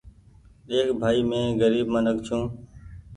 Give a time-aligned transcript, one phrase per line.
[0.69, 2.49] ۮيک ڀآئي مينٚ غريب منک ڇوٚنٚ